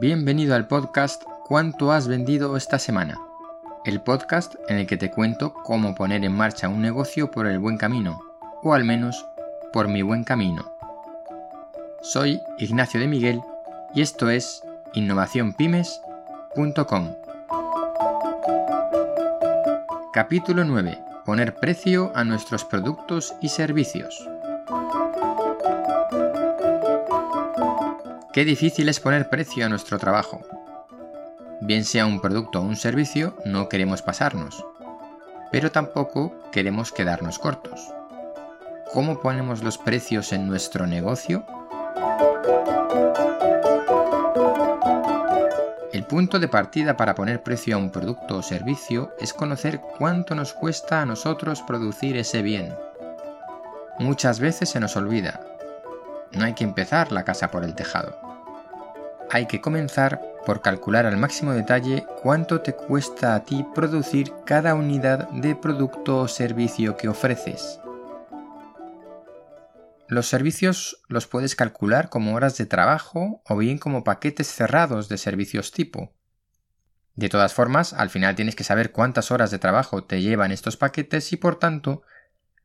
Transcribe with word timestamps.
Bienvenido 0.00 0.54
al 0.54 0.66
podcast 0.66 1.22
¿Cuánto 1.44 1.92
has 1.92 2.08
vendido 2.08 2.56
esta 2.56 2.78
semana? 2.78 3.20
El 3.84 4.00
podcast 4.00 4.54
en 4.68 4.78
el 4.78 4.86
que 4.86 4.96
te 4.96 5.10
cuento 5.10 5.52
cómo 5.52 5.94
poner 5.94 6.24
en 6.24 6.32
marcha 6.32 6.68
un 6.68 6.80
negocio 6.80 7.30
por 7.30 7.46
el 7.46 7.58
buen 7.58 7.76
camino, 7.76 8.20
o 8.62 8.72
al 8.72 8.84
menos 8.84 9.26
por 9.72 9.88
mi 9.88 10.02
buen 10.02 10.24
camino. 10.24 10.70
Soy 12.02 12.40
Ignacio 12.58 13.00
de 13.00 13.08
Miguel 13.08 13.42
y 13.94 14.02
esto 14.02 14.30
es 14.30 14.62
innovacionpymes.com. 14.94 17.14
Capítulo 20.12 20.64
9. 20.64 21.09
Poner 21.24 21.54
precio 21.54 22.12
a 22.14 22.24
nuestros 22.24 22.64
productos 22.64 23.34
y 23.40 23.48
servicios. 23.50 24.26
Qué 28.32 28.44
difícil 28.44 28.88
es 28.88 29.00
poner 29.00 29.28
precio 29.28 29.66
a 29.66 29.68
nuestro 29.68 29.98
trabajo. 29.98 30.40
Bien 31.60 31.84
sea 31.84 32.06
un 32.06 32.20
producto 32.20 32.60
o 32.60 32.62
un 32.62 32.76
servicio, 32.76 33.36
no 33.44 33.68
queremos 33.68 34.02
pasarnos, 34.02 34.64
pero 35.52 35.70
tampoco 35.70 36.32
queremos 36.50 36.90
quedarnos 36.90 37.38
cortos. 37.38 37.92
¿Cómo 38.92 39.20
ponemos 39.20 39.62
los 39.62 39.78
precios 39.78 40.32
en 40.32 40.48
nuestro 40.48 40.86
negocio? 40.86 41.44
Punto 46.10 46.40
de 46.40 46.48
partida 46.48 46.96
para 46.96 47.14
poner 47.14 47.40
precio 47.40 47.76
a 47.76 47.78
un 47.78 47.92
producto 47.92 48.38
o 48.38 48.42
servicio 48.42 49.12
es 49.20 49.32
conocer 49.32 49.80
cuánto 49.80 50.34
nos 50.34 50.52
cuesta 50.52 51.00
a 51.00 51.06
nosotros 51.06 51.62
producir 51.62 52.16
ese 52.16 52.42
bien. 52.42 52.74
Muchas 54.00 54.40
veces 54.40 54.70
se 54.70 54.80
nos 54.80 54.96
olvida, 54.96 55.40
no 56.32 56.44
hay 56.44 56.54
que 56.54 56.64
empezar 56.64 57.12
la 57.12 57.22
casa 57.22 57.52
por 57.52 57.62
el 57.62 57.76
tejado. 57.76 58.18
Hay 59.30 59.46
que 59.46 59.60
comenzar 59.60 60.20
por 60.44 60.62
calcular 60.62 61.06
al 61.06 61.16
máximo 61.16 61.52
detalle 61.52 62.04
cuánto 62.20 62.60
te 62.60 62.74
cuesta 62.74 63.36
a 63.36 63.44
ti 63.44 63.64
producir 63.72 64.32
cada 64.44 64.74
unidad 64.74 65.28
de 65.28 65.54
producto 65.54 66.18
o 66.18 66.26
servicio 66.26 66.96
que 66.96 67.08
ofreces. 67.08 67.78
Los 70.10 70.26
servicios 70.26 71.00
los 71.06 71.28
puedes 71.28 71.54
calcular 71.54 72.08
como 72.08 72.34
horas 72.34 72.58
de 72.58 72.66
trabajo 72.66 73.44
o 73.46 73.56
bien 73.56 73.78
como 73.78 74.02
paquetes 74.02 74.48
cerrados 74.48 75.08
de 75.08 75.16
servicios 75.16 75.70
tipo. 75.70 76.16
De 77.14 77.28
todas 77.28 77.54
formas, 77.54 77.92
al 77.92 78.10
final 78.10 78.34
tienes 78.34 78.56
que 78.56 78.64
saber 78.64 78.90
cuántas 78.90 79.30
horas 79.30 79.52
de 79.52 79.60
trabajo 79.60 80.02
te 80.02 80.20
llevan 80.20 80.50
estos 80.50 80.76
paquetes 80.76 81.32
y 81.32 81.36
por 81.36 81.60
tanto 81.60 82.02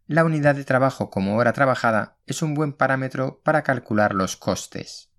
la 0.07 0.25
unidad 0.25 0.55
de 0.55 0.63
trabajo 0.63 1.11
como 1.11 1.37
hora 1.37 1.53
trabajada 1.53 2.17
es 2.25 2.41
un 2.41 2.55
buen 2.55 2.73
parámetro 2.73 3.41
para 3.43 3.61
calcular 3.61 4.15
los 4.15 4.37
costes. 4.37 5.11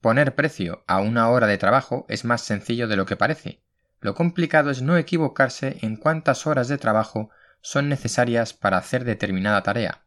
Poner 0.00 0.34
precio 0.34 0.84
a 0.86 1.00
una 1.00 1.28
hora 1.28 1.46
de 1.46 1.58
trabajo 1.58 2.06
es 2.08 2.24
más 2.24 2.40
sencillo 2.40 2.88
de 2.88 2.96
lo 2.96 3.04
que 3.04 3.16
parece. 3.16 3.62
Lo 4.00 4.14
complicado 4.14 4.70
es 4.70 4.80
no 4.80 4.96
equivocarse 4.96 5.76
en 5.82 5.96
cuántas 5.96 6.46
horas 6.46 6.68
de 6.68 6.78
trabajo 6.78 7.28
son 7.60 7.90
necesarias 7.90 8.54
para 8.54 8.78
hacer 8.78 9.04
determinada 9.04 9.62
tarea. 9.62 10.02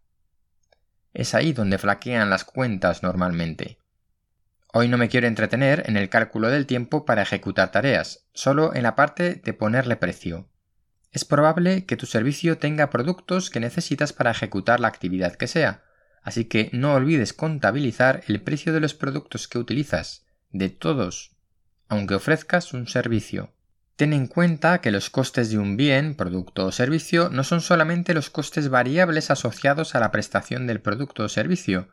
Es 1.15 1.33
ahí 1.33 1.53
donde 1.53 1.77
flaquean 1.77 2.29
las 2.29 2.43
cuentas 2.43 3.01
normalmente. 3.01 3.79
Hoy 4.73 4.89
no 4.89 4.97
me 4.97 5.07
quiero 5.07 5.27
entretener 5.27 5.83
en 5.87 5.95
el 5.95 6.09
cálculo 6.09 6.49
del 6.49 6.65
tiempo 6.65 7.05
para 7.05 7.21
ejecutar 7.21 7.71
tareas, 7.71 8.25
solo 8.33 8.75
en 8.75 8.83
la 8.83 8.97
parte 8.97 9.35
de 9.35 9.53
ponerle 9.53 9.95
precio. 9.95 10.49
Es 11.13 11.23
probable 11.23 11.85
que 11.85 11.95
tu 11.95 12.05
servicio 12.05 12.57
tenga 12.57 12.89
productos 12.89 13.49
que 13.49 13.61
necesitas 13.61 14.11
para 14.11 14.31
ejecutar 14.31 14.81
la 14.81 14.89
actividad 14.89 15.35
que 15.35 15.47
sea, 15.47 15.85
así 16.21 16.45
que 16.45 16.69
no 16.73 16.93
olvides 16.93 17.31
contabilizar 17.31 18.21
el 18.27 18.41
precio 18.41 18.73
de 18.73 18.81
los 18.81 18.93
productos 18.93 19.47
que 19.47 19.57
utilizas, 19.57 20.25
de 20.49 20.67
todos, 20.67 21.37
aunque 21.87 22.15
ofrezcas 22.15 22.73
un 22.73 22.89
servicio. 22.89 23.54
Ten 23.95 24.11
en 24.11 24.27
cuenta 24.27 24.81
que 24.81 24.91
los 24.91 25.09
costes 25.09 25.49
de 25.51 25.57
un 25.57 25.77
bien, 25.77 26.15
producto 26.15 26.65
o 26.65 26.71
servicio 26.73 27.29
no 27.29 27.45
son 27.45 27.61
solamente 27.61 28.13
los 28.13 28.29
costes 28.29 28.67
variables 28.69 29.31
asociados 29.31 29.95
a 29.95 30.01
la 30.01 30.11
prestación 30.11 30.67
del 30.67 30.81
producto 30.81 31.23
o 31.23 31.29
servicio, 31.29 31.87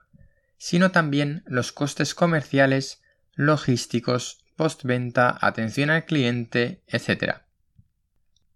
sino 0.59 0.91
también 0.91 1.45
los 1.47 1.71
costes 1.71 2.15
comerciales, 2.15 3.03
logísticos, 3.35 4.45
postventa, 4.57 5.39
atención 5.41 5.91
al 5.91 6.05
cliente, 6.05 6.83
etc. 6.89 7.43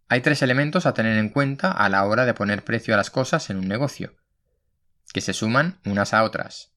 Hay 0.09 0.23
tres 0.23 0.43
elementos 0.43 0.87
a 0.87 0.95
tener 0.95 1.17
en 1.17 1.29
cuenta 1.29 1.71
a 1.71 1.89
la 1.89 2.05
hora 2.05 2.27
de 2.27 2.35
poner 2.35 2.65
precio 2.65 2.95
a 2.95 2.97
las 2.97 3.11
cosas 3.11 3.49
en 3.51 3.59
un 3.59 3.69
negocio, 3.69 4.17
que 5.13 5.21
se 5.21 5.33
suman 5.33 5.79
unas 5.85 6.15
a 6.15 6.25
otras. 6.25 6.73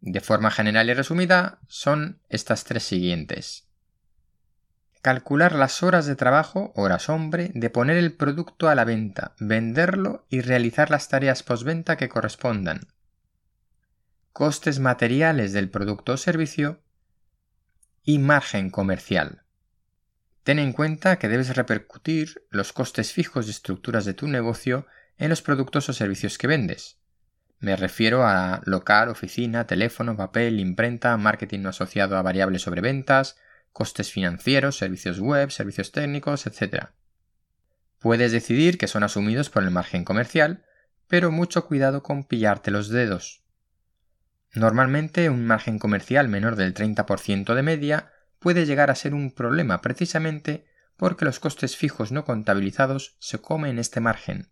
De 0.00 0.20
forma 0.20 0.50
general 0.50 0.88
y 0.88 0.94
resumida, 0.94 1.58
son 1.68 2.22
estas 2.30 2.64
tres 2.64 2.84
siguientes. 2.84 3.69
Calcular 5.02 5.54
las 5.54 5.82
horas 5.82 6.04
de 6.04 6.14
trabajo, 6.14 6.72
horas 6.76 7.08
hombre, 7.08 7.50
de 7.54 7.70
poner 7.70 7.96
el 7.96 8.12
producto 8.12 8.68
a 8.68 8.74
la 8.74 8.84
venta, 8.84 9.34
venderlo 9.40 10.26
y 10.28 10.42
realizar 10.42 10.90
las 10.90 11.08
tareas 11.08 11.42
postventa 11.42 11.96
que 11.96 12.10
correspondan. 12.10 12.88
Costes 14.32 14.78
materiales 14.78 15.54
del 15.54 15.70
producto 15.70 16.12
o 16.12 16.16
servicio 16.18 16.82
y 18.02 18.18
margen 18.18 18.68
comercial. 18.68 19.44
Ten 20.42 20.58
en 20.58 20.74
cuenta 20.74 21.18
que 21.18 21.28
debes 21.28 21.56
repercutir 21.56 22.46
los 22.50 22.74
costes 22.74 23.12
fijos 23.12 23.46
y 23.46 23.50
estructuras 23.50 24.04
de 24.04 24.14
tu 24.14 24.28
negocio 24.28 24.86
en 25.16 25.30
los 25.30 25.40
productos 25.40 25.88
o 25.88 25.94
servicios 25.94 26.36
que 26.36 26.46
vendes. 26.46 26.98
Me 27.58 27.74
refiero 27.76 28.26
a 28.26 28.60
local, 28.64 29.08
oficina, 29.08 29.66
teléfono, 29.66 30.16
papel, 30.16 30.60
imprenta, 30.60 31.16
marketing 31.16 31.60
no 31.60 31.68
asociado 31.70 32.16
a 32.16 32.22
variables 32.22 32.62
sobre 32.62 32.80
ventas, 32.80 33.36
costes 33.72 34.10
financieros, 34.10 34.76
servicios 34.76 35.20
web, 35.20 35.50
servicios 35.50 35.92
técnicos, 35.92 36.46
etc. 36.46 36.88
Puedes 37.98 38.32
decidir 38.32 38.78
que 38.78 38.88
son 38.88 39.02
asumidos 39.02 39.50
por 39.50 39.62
el 39.62 39.70
margen 39.70 40.04
comercial, 40.04 40.64
pero 41.06 41.30
mucho 41.30 41.66
cuidado 41.66 42.02
con 42.02 42.24
pillarte 42.24 42.70
los 42.70 42.88
dedos. 42.88 43.44
Normalmente 44.54 45.30
un 45.30 45.46
margen 45.46 45.78
comercial 45.78 46.28
menor 46.28 46.56
del 46.56 46.74
30% 46.74 47.54
de 47.54 47.62
media 47.62 48.12
puede 48.38 48.66
llegar 48.66 48.90
a 48.90 48.96
ser 48.96 49.14
un 49.14 49.32
problema 49.32 49.80
precisamente 49.80 50.66
porque 50.96 51.24
los 51.24 51.38
costes 51.40 51.76
fijos 51.76 52.10
no 52.12 52.24
contabilizados 52.24 53.16
se 53.20 53.38
comen 53.38 53.78
este 53.78 54.00
margen. 54.00 54.50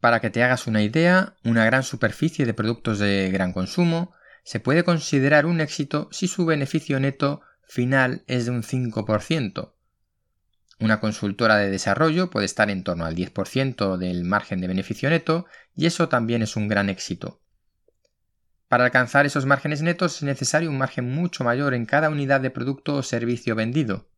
Para 0.00 0.20
que 0.20 0.30
te 0.30 0.42
hagas 0.42 0.66
una 0.66 0.82
idea, 0.82 1.36
una 1.44 1.64
gran 1.64 1.82
superficie 1.82 2.46
de 2.46 2.54
productos 2.54 2.98
de 2.98 3.30
gran 3.30 3.52
consumo 3.52 4.12
se 4.44 4.60
puede 4.60 4.84
considerar 4.84 5.46
un 5.46 5.60
éxito 5.60 6.08
si 6.10 6.28
su 6.28 6.44
beneficio 6.46 7.00
neto 7.00 7.42
final 7.68 8.24
es 8.26 8.46
de 8.46 8.52
un 8.52 8.62
5%. 8.62 9.74
Una 10.80 11.00
consultora 11.00 11.56
de 11.56 11.70
desarrollo 11.70 12.30
puede 12.30 12.46
estar 12.46 12.70
en 12.70 12.82
torno 12.82 13.04
al 13.04 13.14
10% 13.14 13.96
del 13.96 14.24
margen 14.24 14.60
de 14.60 14.68
beneficio 14.68 15.08
neto 15.08 15.46
y 15.74 15.86
eso 15.86 16.08
también 16.08 16.42
es 16.42 16.56
un 16.56 16.68
gran 16.68 16.90
éxito. 16.90 17.40
Para 18.68 18.84
alcanzar 18.84 19.24
esos 19.24 19.46
márgenes 19.46 19.82
netos 19.82 20.16
es 20.16 20.22
necesario 20.24 20.70
un 20.70 20.78
margen 20.78 21.08
mucho 21.14 21.44
mayor 21.44 21.74
en 21.74 21.86
cada 21.86 22.10
unidad 22.10 22.40
de 22.40 22.50
producto 22.50 22.94
o 22.94 23.02
servicio 23.02 23.54
vendido. 23.54 24.08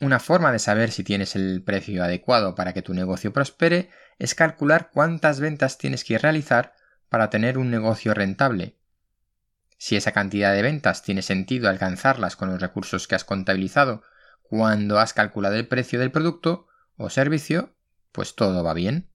Una 0.00 0.18
forma 0.18 0.52
de 0.52 0.58
saber 0.58 0.92
si 0.92 1.04
tienes 1.04 1.36
el 1.36 1.62
precio 1.62 2.02
adecuado 2.04 2.54
para 2.54 2.72
que 2.72 2.82
tu 2.82 2.94
negocio 2.94 3.32
prospere 3.32 3.90
es 4.18 4.34
calcular 4.34 4.90
cuántas 4.92 5.40
ventas 5.40 5.78
tienes 5.78 6.04
que 6.04 6.16
realizar 6.16 6.74
para 7.08 7.28
tener 7.28 7.58
un 7.58 7.70
negocio 7.70 8.14
rentable. 8.14 8.76
Si 9.80 9.96
esa 9.96 10.12
cantidad 10.12 10.52
de 10.52 10.60
ventas 10.60 11.02
tiene 11.02 11.22
sentido 11.22 11.70
alcanzarlas 11.70 12.36
con 12.36 12.50
los 12.50 12.60
recursos 12.60 13.08
que 13.08 13.14
has 13.14 13.24
contabilizado 13.24 14.02
cuando 14.42 14.98
has 14.98 15.14
calculado 15.14 15.54
el 15.56 15.68
precio 15.68 15.98
del 15.98 16.10
producto 16.10 16.66
o 16.98 17.08
servicio, 17.08 17.74
pues 18.12 18.34
todo 18.34 18.62
va 18.62 18.74
bien. 18.74 19.08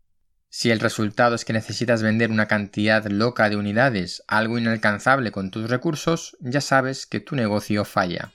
Si 0.49 0.71
el 0.71 0.79
resultado 0.79 1.35
es 1.35 1.45
que 1.45 1.53
necesitas 1.53 2.01
vender 2.01 2.31
una 2.31 2.47
cantidad 2.47 3.05
loca 3.05 3.47
de 3.47 3.57
unidades, 3.57 4.23
algo 4.27 4.57
inalcanzable 4.57 5.31
con 5.31 5.51
tus 5.51 5.69
recursos, 5.69 6.35
ya 6.39 6.61
sabes 6.61 7.05
que 7.05 7.19
tu 7.19 7.35
negocio 7.35 7.85
falla. 7.85 8.33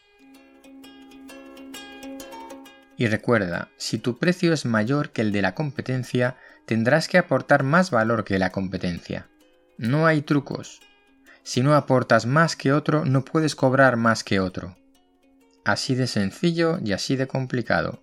Y 2.97 3.09
recuerda, 3.09 3.71
si 3.77 3.99
tu 3.99 4.21
precio 4.21 4.53
es 4.53 4.67
mayor 4.67 5.11
que 5.11 5.23
el 5.23 5.33
de 5.33 5.43
la 5.43 5.57
competencia, 5.57 6.37
tendrás 6.65 7.09
que 7.09 7.19
aportar 7.19 7.65
más 7.65 7.91
valor 7.91 8.23
que 8.23 8.39
la 8.39 8.53
competencia. 8.53 9.29
No 9.79 10.07
hay 10.07 10.23
trucos. 10.23 10.81
Si 11.43 11.63
no 11.63 11.75
aportas 11.75 12.27
más 12.27 12.57
que 12.57 12.73
otro, 12.73 13.05
no 13.05 13.25
puedes 13.25 13.55
cobrar 13.55 13.97
más 13.97 14.25
que 14.25 14.41
otro. 14.41 14.77
Así 15.65 15.95
de 15.95 16.07
sencillo 16.07 16.79
y 16.85 16.93
así 16.93 17.17
de 17.17 17.27
complicado. 17.27 18.03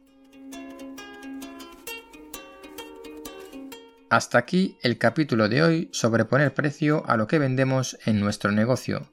Hasta 4.10 4.38
aquí 4.38 4.78
el 4.84 4.98
capítulo 4.98 5.50
de 5.50 5.64
hoy 5.64 5.90
sobre 5.92 6.24
poner 6.24 6.54
precio 6.54 7.04
a 7.08 7.18
lo 7.18 7.28
que 7.28 7.40
vendemos 7.40 7.98
en 8.06 8.22
nuestro 8.22 8.54
negocio, 8.54 9.12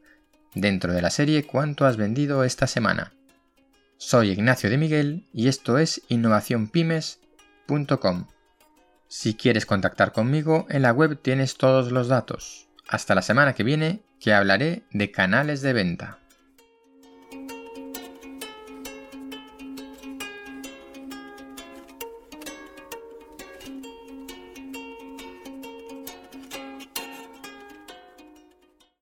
dentro 0.54 0.92
de 0.92 1.02
la 1.02 1.10
serie 1.10 1.44
¿Cuánto 1.46 1.84
has 1.84 1.96
vendido 1.96 2.44
esta 2.44 2.68
semana? 2.68 3.12
Soy 3.96 4.30
Ignacio 4.30 4.70
de 4.70 4.78
Miguel 4.78 5.26
y 5.32 5.48
esto 5.48 5.78
es 5.78 6.00
innovacionpymes.com. 6.08 8.28
Si 9.08 9.34
quieres 9.34 9.66
contactar 9.66 10.12
conmigo, 10.12 10.66
en 10.68 10.82
la 10.82 10.92
web 10.92 11.18
tienes 11.20 11.56
todos 11.56 11.90
los 11.90 12.06
datos. 12.06 12.68
Hasta 12.88 13.14
la 13.14 13.22
semana 13.22 13.54
que 13.54 13.64
viene, 13.64 14.02
que 14.20 14.34
hablaré 14.34 14.82
de 14.90 15.10
canales 15.10 15.62
de 15.62 15.72
venta. 15.72 16.18